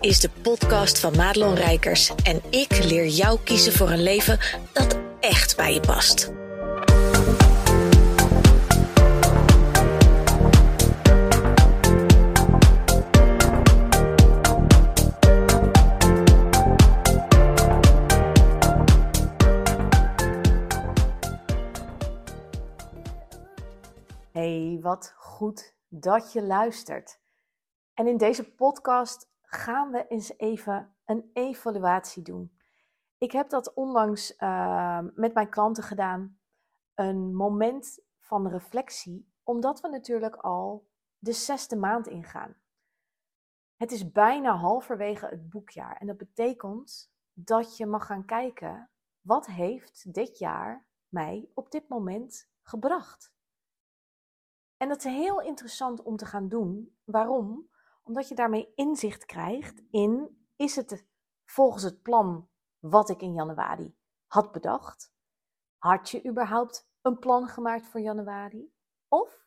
[0.00, 4.38] is de podcast van Madelon Rijkers en ik leer jou kiezen voor een leven
[4.72, 6.32] dat echt bij je past.
[24.32, 27.18] Hey, wat goed dat je luistert.
[27.94, 32.58] En in deze podcast gaan we eens even een evaluatie doen.
[33.18, 36.38] Ik heb dat onlangs uh, met mijn klanten gedaan.
[36.94, 42.56] Een moment van reflectie, omdat we natuurlijk al de zesde maand ingaan.
[43.76, 49.46] Het is bijna halverwege het boekjaar en dat betekent dat je mag gaan kijken wat
[49.46, 53.32] heeft dit jaar mij op dit moment gebracht.
[54.76, 56.96] En dat is heel interessant om te gaan doen.
[57.04, 57.70] Waarom?
[58.10, 61.06] Omdat je daarmee inzicht krijgt in, is het
[61.44, 65.12] volgens het plan wat ik in januari had bedacht?
[65.78, 68.72] Had je überhaupt een plan gemaakt voor januari?
[69.08, 69.46] Of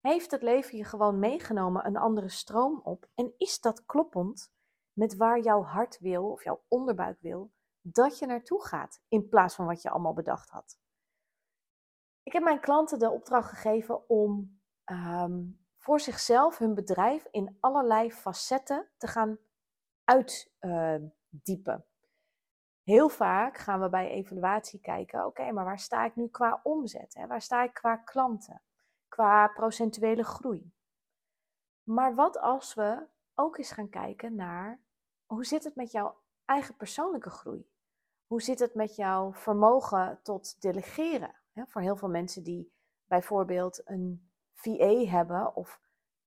[0.00, 4.52] heeft het leven je gewoon meegenomen een andere stroom op en is dat kloppend
[4.92, 9.54] met waar jouw hart wil of jouw onderbuik wil dat je naartoe gaat in plaats
[9.54, 10.78] van wat je allemaal bedacht had?
[12.22, 15.42] Ik heb mijn klanten de opdracht gegeven om ehm,
[15.86, 19.38] voor zichzelf hun bedrijf in allerlei facetten te gaan
[20.04, 21.84] uitdiepen.
[22.82, 27.14] Heel vaak gaan we bij evaluatie kijken, oké, maar waar sta ik nu qua omzet?
[27.14, 27.26] Hè?
[27.26, 28.62] Waar sta ik qua klanten?
[29.08, 30.72] Qua procentuele groei?
[31.82, 34.80] Maar wat als we ook eens gaan kijken naar
[35.26, 37.70] hoe zit het met jouw eigen persoonlijke groei?
[38.26, 41.34] Hoe zit het met jouw vermogen tot delegeren?
[41.54, 42.72] voor heel veel mensen die
[43.04, 44.25] bijvoorbeeld een
[44.56, 45.80] VA hebben of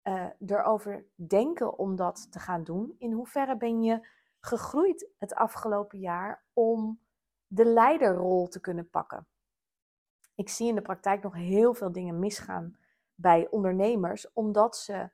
[0.03, 2.95] uh, erover denken om dat te gaan doen.
[2.97, 4.07] In hoeverre ben je
[4.39, 6.99] gegroeid het afgelopen jaar om
[7.47, 9.27] de leiderrol te kunnen pakken?
[10.35, 12.77] Ik zie in de praktijk nog heel veel dingen misgaan
[13.15, 15.09] bij ondernemers, omdat ze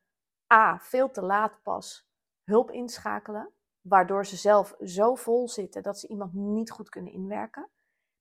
[0.53, 0.79] A.
[0.79, 2.09] veel te laat pas
[2.44, 7.69] hulp inschakelen, waardoor ze zelf zo vol zitten dat ze iemand niet goed kunnen inwerken.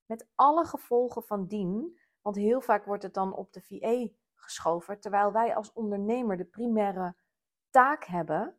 [0.06, 4.14] Met alle gevolgen van dien, want heel vaak wordt het dan op de VA
[5.00, 7.14] terwijl wij als ondernemer de primaire
[7.70, 8.56] taak hebben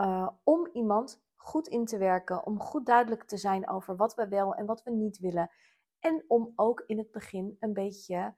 [0.00, 4.28] uh, om iemand goed in te werken, om goed duidelijk te zijn over wat we
[4.28, 5.50] wel en wat we niet willen.
[5.98, 8.34] En om ook in het begin een beetje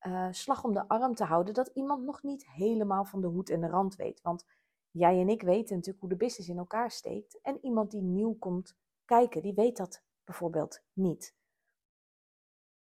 [0.00, 3.50] uh, slag om de arm te houden, dat iemand nog niet helemaal van de hoed
[3.50, 4.20] en de rand weet.
[4.20, 4.46] Want
[4.90, 7.40] jij en ik weten natuurlijk hoe de business in elkaar steekt.
[7.40, 11.36] En iemand die nieuw komt kijken, die weet dat bijvoorbeeld niet.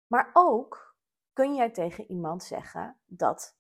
[0.08, 0.89] Maar ook
[1.40, 3.58] kun jij tegen iemand zeggen dat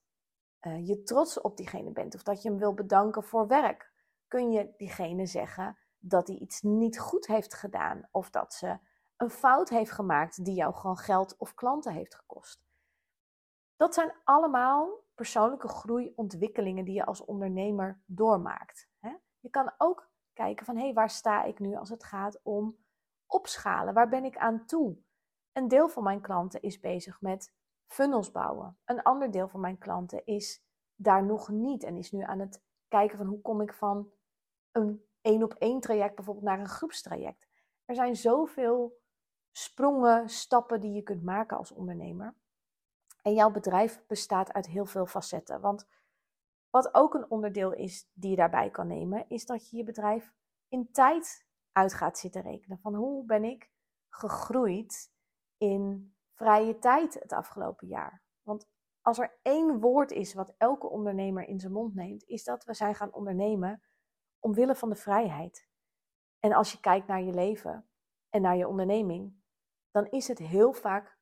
[0.62, 3.94] uh, je trots op diegene bent of dat je hem wil bedanken voor werk?
[4.28, 8.78] Kun je diegene zeggen dat hij iets niet goed heeft gedaan of dat ze
[9.16, 12.64] een fout heeft gemaakt die jou gewoon geld of klanten heeft gekost?
[13.76, 18.90] Dat zijn allemaal persoonlijke groeiontwikkelingen die je als ondernemer doormaakt.
[19.00, 19.16] Hè?
[19.40, 22.78] Je kan ook kijken van hé, hey, waar sta ik nu als het gaat om
[23.26, 23.94] opschalen?
[23.94, 24.98] Waar ben ik aan toe?
[25.52, 27.58] Een deel van mijn klanten is bezig met
[27.90, 28.78] funnels bouwen.
[28.86, 30.64] Een ander deel van mijn klanten is
[30.96, 34.12] daar nog niet en is nu aan het kijken van hoe kom ik van
[34.72, 37.48] een één op één traject bijvoorbeeld naar een groepstraject.
[37.86, 39.00] Er zijn zoveel
[39.52, 42.36] sprongen, stappen die je kunt maken als ondernemer.
[43.22, 45.62] En jouw bedrijf bestaat uit heel veel facetten.
[45.62, 45.88] Want
[46.70, 50.34] wat ook een onderdeel is die je daarbij kan nemen, is dat je je bedrijf
[50.68, 52.80] in tijd uit gaat zitten rekenen.
[52.80, 53.72] Van hoe ben ik
[54.10, 55.12] gegroeid
[55.58, 58.24] in vrije tijd het afgelopen jaar.
[58.42, 58.68] Want
[59.02, 62.74] als er één woord is wat elke ondernemer in zijn mond neemt, is dat we
[62.74, 63.82] zijn gaan ondernemen
[64.40, 65.68] omwille van de vrijheid.
[66.40, 67.90] En als je kijkt naar je leven
[68.30, 69.42] en naar je onderneming,
[69.92, 71.18] dan is het heel vaak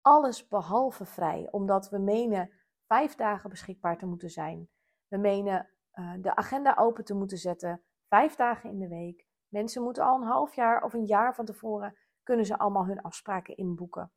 [0.00, 2.52] alles behalve vrij, omdat we menen
[2.86, 4.68] vijf dagen beschikbaar te moeten zijn.
[5.08, 9.26] We menen uh, de agenda open te moeten zetten, vijf dagen in de week.
[9.48, 13.02] Mensen moeten al een half jaar of een jaar van tevoren kunnen ze allemaal hun
[13.02, 14.12] afspraken inboeken.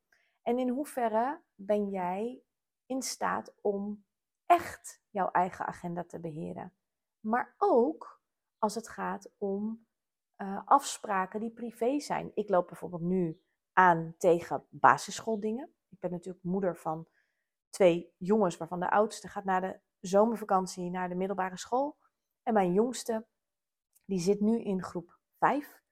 [0.48, 2.44] En in hoeverre ben jij
[2.86, 4.06] in staat om
[4.46, 6.74] echt jouw eigen agenda te beheren?
[7.20, 8.22] Maar ook
[8.58, 9.86] als het gaat om
[10.38, 12.32] uh, afspraken die privé zijn.
[12.34, 13.42] Ik loop bijvoorbeeld nu
[13.74, 15.74] aan tegen basisschooldingen.
[15.90, 17.08] Ik ben natuurlijk moeder van
[17.70, 21.98] twee jongens, waarvan de oudste gaat naar de zomervakantie naar de middelbare school.
[22.44, 23.28] En mijn jongste,
[24.06, 25.84] die zit nu in groep 5.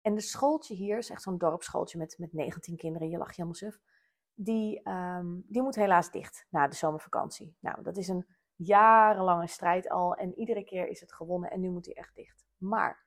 [0.00, 3.08] En de schooltje hier is echt zo'n dorpsschooltje met, met 19 kinderen.
[3.08, 3.80] Je lacht helemaal suf
[4.38, 7.56] die, um, die moet helaas dicht na de zomervakantie.
[7.60, 11.70] Nou, dat is een jarenlange strijd al en iedere keer is het gewonnen en nu
[11.70, 12.46] moet hij echt dicht.
[12.56, 13.04] Maar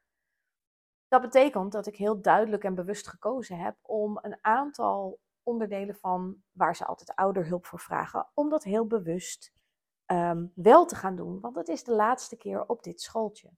[1.07, 6.43] Dat betekent dat ik heel duidelijk en bewust gekozen heb om een aantal onderdelen van
[6.51, 9.53] waar ze altijd ouderhulp voor vragen, om dat heel bewust
[10.05, 11.39] ehm, wel te gaan doen.
[11.39, 13.51] Want het is de laatste keer op dit schooltje.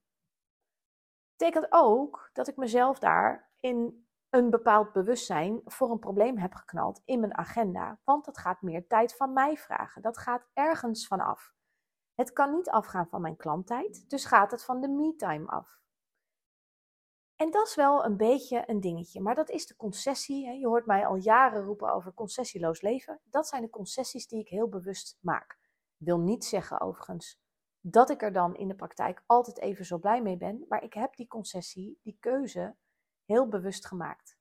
[1.37, 7.01] Betekent ook dat ik mezelf daar in een bepaald bewustzijn voor een probleem heb geknald
[7.05, 7.99] in mijn agenda.
[8.03, 10.01] Want dat gaat meer tijd van mij vragen.
[10.01, 11.53] Dat gaat ergens van af.
[12.15, 15.79] Het kan niet afgaan van mijn klanttijd, dus gaat het van de me-time af.
[17.35, 20.59] En dat is wel een beetje een dingetje, maar dat is de concessie.
[20.59, 23.19] Je hoort mij al jaren roepen over concessieloos leven.
[23.23, 25.57] Dat zijn de concessies die ik heel bewust maak.
[25.97, 27.39] Wil niet zeggen overigens
[27.81, 30.93] dat ik er dan in de praktijk altijd even zo blij mee ben, maar ik
[30.93, 32.75] heb die concessie, die keuze
[33.31, 34.37] heel bewust gemaakt.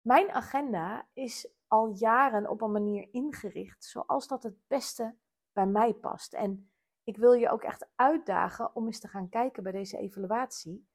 [0.00, 5.14] Mijn agenda is al jaren op een manier ingericht zoals dat het beste
[5.52, 6.32] bij mij past.
[6.32, 6.70] En
[7.04, 10.88] ik wil je ook echt uitdagen om eens te gaan kijken bij deze evaluatie.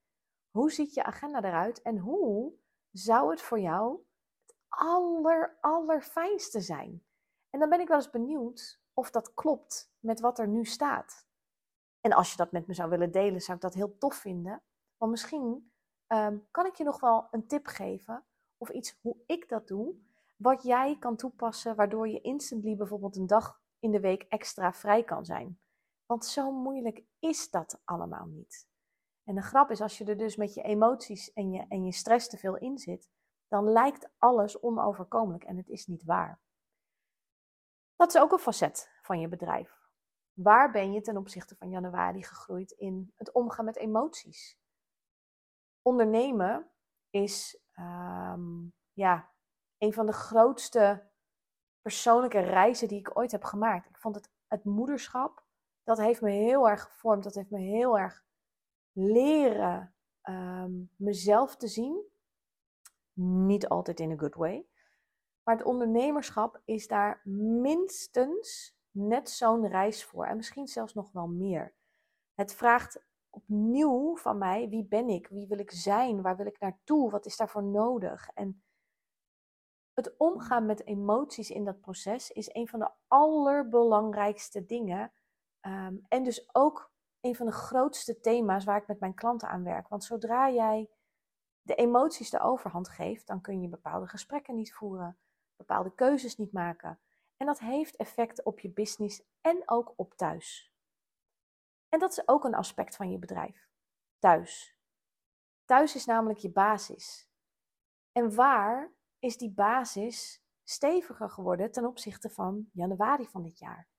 [0.50, 2.54] Hoe ziet je agenda eruit en hoe
[2.92, 4.00] zou het voor jou
[4.45, 7.03] het aller, allerfijnste zijn?
[7.50, 11.27] En dan ben ik wel eens benieuwd of dat klopt met wat er nu staat.
[12.01, 14.63] En als je dat met me zou willen delen, zou ik dat heel tof vinden.
[14.98, 15.71] Want misschien
[16.07, 18.25] Ehm, kan ik je nog wel een tip geven
[18.57, 19.95] of iets hoe ik dat doe,
[20.38, 25.04] wat jij kan toepassen, waardoor je instantly bijvoorbeeld een dag in de week extra vrij
[25.04, 25.59] kan zijn.
[26.06, 28.68] Want zo moeilijk is dat allemaal niet.
[29.24, 31.92] En de grap is, als je er dus met je emoties en je, en je
[31.92, 33.10] stress te veel in zit,
[33.48, 36.39] dan lijkt alles onoverkomelijk en het is niet waar.
[37.95, 39.89] Dat is ook een facet van je bedrijf.
[40.33, 44.57] Waar ben je ten opzichte van januari gegroeid in het omgaan met emoties?
[45.88, 46.69] Ondernemen
[47.10, 49.31] is ehm, ja,
[49.78, 51.10] een van de grootste
[51.81, 53.89] persoonlijke reizen die ik ooit heb gemaakt.
[53.89, 55.45] Ik vond het, het moederschap,
[55.84, 57.24] dat heeft me heel erg gevormd.
[57.24, 58.25] Dat heeft me heel erg
[58.92, 62.04] leren ehm, mezelf te zien.
[63.13, 64.68] Niet altijd in een good way.
[65.44, 67.22] Maar het ondernemerschap is daar
[67.62, 70.25] minstens net zo'n reis voor.
[70.25, 71.74] En misschien zelfs nog wel meer.
[72.34, 73.06] Het vraagt
[73.38, 75.28] opnieuw van mij, wie ben ik?
[75.28, 76.22] Wie wil ik zijn?
[76.22, 77.10] Waar wil ik naartoe?
[77.10, 78.30] Wat is daarvoor nodig?
[78.34, 78.63] En
[79.94, 85.12] het omgaan met emoties in dat proces is een van de allerbelangrijkste dingen.
[85.60, 86.92] Ehm, en dus ook
[87.22, 89.88] een van de grootste thema's waar ik met mijn klanten aan werk.
[89.88, 90.89] Want zodra jij
[91.62, 95.18] de emoties de overhand geeft, dan kun je bepaalde gesprekken niet voeren,
[95.56, 97.00] bepaalde keuzes niet maken.
[97.38, 100.72] En dat heeft effect op je business en ook op thuis.
[101.89, 103.69] En dat is ook een aspect van je bedrijf.
[104.19, 104.78] Thuis.
[105.66, 107.30] Thuis is namelijk je basis.
[108.12, 113.89] En waar is die basis steviger geworden ten opzichte van januari van dit jaar?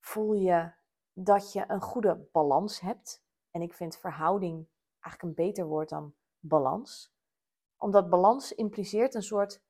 [0.00, 0.72] Voel je
[1.12, 3.24] dat je een goede balans hebt?
[3.50, 4.68] En ik vind verhouding
[5.00, 7.14] eigenlijk een beter woord dan balans.
[7.76, 9.64] Omdat balans impliceert een soort 50-50.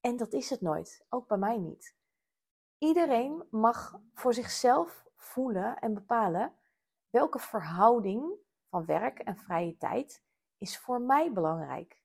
[0.00, 1.96] En dat is het nooit, ook bij mij niet.
[2.78, 6.54] Iedereen mag voor zichzelf voelen en bepalen
[7.10, 8.34] welke verhouding
[8.68, 10.22] van werk en vrije tijd
[10.58, 12.00] is voor mij belangrijk.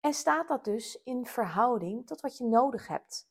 [0.00, 3.30] En staat dat dus in verhouding tot wat je nodig hebt?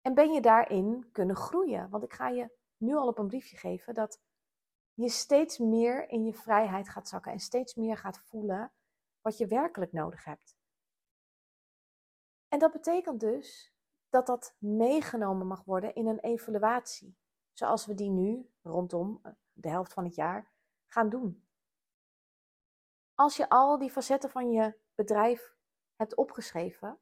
[0.00, 1.90] En ben je daarin kunnen groeien?
[1.90, 4.20] Want ik ga je nu al op een briefje geven dat
[4.94, 8.72] je steeds meer in je vrijheid gaat zakken en steeds meer gaat voelen
[9.20, 10.56] wat je werkelijk nodig hebt.
[12.48, 13.74] En dat betekent dus
[14.08, 17.16] dat dat meegenomen mag worden in een evaluatie
[17.58, 20.50] zoals we die nu rondom eh, de helft van het jaar
[20.86, 21.44] gaan doen.
[23.14, 25.56] Als je al die facetten van je bedrijf
[25.94, 26.98] hebt opgeschreven,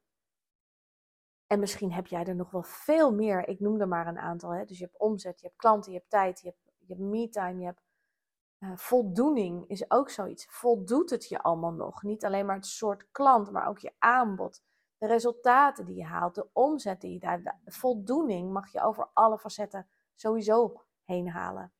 [1.47, 4.49] en misschien heb jij er nog wel veel meer, ik noem er maar een aantal.
[4.49, 4.65] Hè?
[4.65, 7.65] Dus je hebt omzet, je hebt klanten, je hebt tijd, je hebt, je me-time, je
[7.65, 7.83] hebt
[8.59, 10.45] uh, voldoening is ook zoiets.
[10.45, 12.03] Voldoet het je allemaal nog?
[12.03, 14.63] Niet alleen maar het soort klant, maar ook je aanbod,
[14.97, 19.09] de resultaten die je haalt, de omzet die je daar, de voldoening mag je over
[19.13, 21.73] alle facetten sowieso heen halen.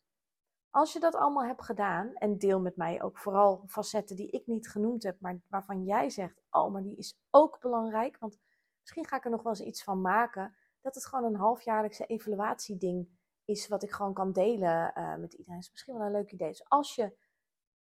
[0.70, 4.48] Als je dat allemaal hebt gedaan en deel met mij ook vooral facetten die ik
[4.48, 8.40] niet genoemd heb, maar waarvan jij zegt, oh, maar die is ook belangrijk, want
[8.82, 12.06] misschien ga ik er nog wel eens iets van maken, dat het gewoon een halfjaarlijkse
[12.06, 13.10] evaluatieding
[13.46, 15.60] is wat ik gewoon kan delen uh, met iedereen.
[15.60, 16.50] is misschien wel een leuk idee.
[16.50, 17.18] Dus als je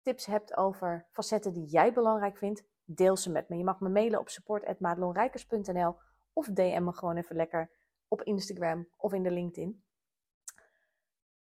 [0.01, 3.57] tips hebt over facetten die jij belangrijk vindt, deel ze met me.
[3.57, 5.95] Je mag me mailen op support.madelonrijkers.nl
[6.33, 7.71] of DM me gewoon even lekker
[8.07, 9.84] op Instagram of in de LinkedIn.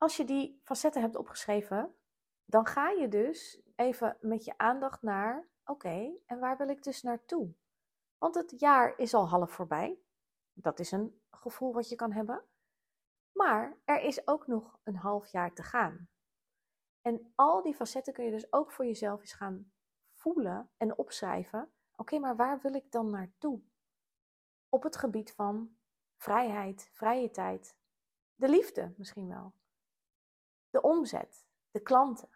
[0.04, 1.96] Als je die facetten hebt opgeschreven,
[2.46, 7.02] dan ga je dus even met je aandacht naar, oké, en waar wil ik dus
[7.02, 7.54] naartoe?
[8.18, 10.00] Want het jaar is al half voorbij.
[10.54, 12.44] Dat is een gevoel wat je kan hebben.
[13.32, 16.10] Maar er is ook nog een half jaar te gaan.
[17.02, 19.74] En al die facetten kun je dus ook voor jezelf eens gaan
[20.14, 21.74] voelen en opschrijven.
[21.96, 23.62] Oké, maar waar wil ik dan naartoe?
[24.70, 25.78] Op het gebied van
[26.18, 27.78] vrijheid, vrije tijd,
[28.36, 29.54] de liefde misschien wel,
[30.74, 32.30] de omzet, de klanten.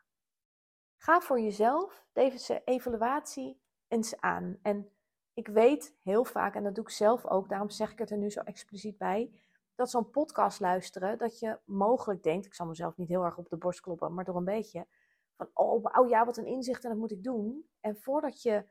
[0.98, 4.60] Ga voor jezelf deze evaluatie eens aan.
[4.62, 4.92] En
[5.34, 8.18] ik weet heel vaak, en dat doe ik zelf ook, daarom zeg ik het er
[8.18, 9.32] nu zo expliciet bij,
[9.76, 13.50] dat zo'n podcast luisteren, dat je mogelijk denkt, ik zal mezelf niet heel erg op
[13.50, 14.88] de borst kloppen, maar door een beetje,
[15.36, 17.70] van oh wauw, ja, wat een inzicht en dat moet ik doen.
[17.80, 18.66] En voordat je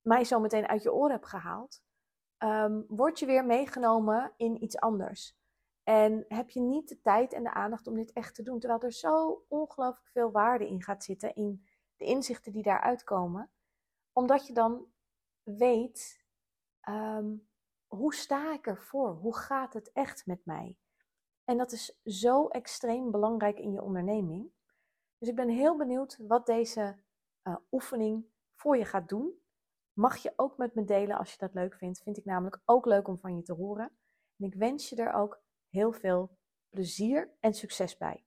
[0.00, 1.82] mij zo meteen uit je oren hebt gehaald,
[2.38, 5.39] um, word je weer meegenomen in iets anders.
[5.82, 8.80] En heb je niet de tijd en de aandacht om dit echt te doen, terwijl
[8.80, 13.50] er zo ongelooflijk veel waarde in gaat zitten, in de inzichten die daaruit komen,
[14.12, 14.86] omdat je dan
[15.42, 16.24] weet,
[16.80, 17.36] ehm,
[17.86, 19.10] hoe sta ik ervoor?
[19.10, 20.76] Hoe gaat het echt met mij?
[21.44, 24.52] En dat is zo extreem belangrijk in je onderneming.
[25.18, 26.96] Dus ik ben heel benieuwd wat deze
[27.42, 29.40] uh, oefening voor je gaat doen.
[29.92, 32.02] Mag je ook met me delen als je dat leuk vindt.
[32.02, 33.90] Vind ik namelijk ook leuk om van je te horen.
[34.36, 36.30] En ik wens je er ook heel veel
[36.70, 38.24] plezier en succes bij.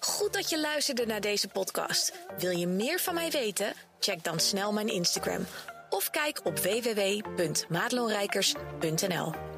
[0.00, 2.26] Goed dat je luisterde naar deze podcast.
[2.38, 3.72] Wil je meer van mij weten?
[3.98, 5.46] Check dan snel mijn Instagram
[5.90, 9.49] of kijk op www.maatloonrijkers.nl.